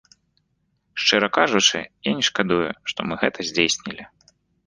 [1.03, 4.03] Шчыра кажучы, я не шкадую, што мы гэта здзейснілі.